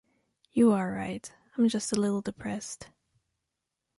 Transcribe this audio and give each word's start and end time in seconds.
You 0.51 0.71
are 0.71 0.91
right. 0.91 1.31
I'm 1.55 1.67
just 1.69 1.91
a 1.95 1.99
little 2.01 2.21
depressed. 2.21 2.87